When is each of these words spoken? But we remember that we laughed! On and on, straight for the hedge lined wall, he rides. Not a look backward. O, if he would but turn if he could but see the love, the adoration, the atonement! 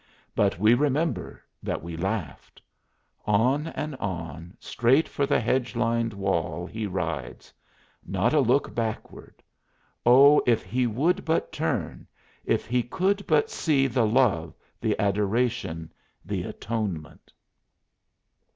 But 0.33 0.57
we 0.57 0.73
remember 0.73 1.43
that 1.61 1.83
we 1.83 1.95
laughed! 1.95 2.59
On 3.27 3.67
and 3.67 3.95
on, 3.97 4.57
straight 4.59 5.07
for 5.07 5.27
the 5.27 5.39
hedge 5.39 5.75
lined 5.75 6.11
wall, 6.11 6.65
he 6.65 6.87
rides. 6.87 7.53
Not 8.03 8.33
a 8.33 8.39
look 8.39 8.73
backward. 8.73 9.43
O, 10.03 10.41
if 10.47 10.63
he 10.63 10.87
would 10.87 11.23
but 11.23 11.51
turn 11.51 12.07
if 12.45 12.65
he 12.65 12.81
could 12.81 13.27
but 13.27 13.51
see 13.51 13.85
the 13.85 14.07
love, 14.07 14.55
the 14.81 14.99
adoration, 14.99 15.93
the 16.25 16.45
atonement! 16.45 17.31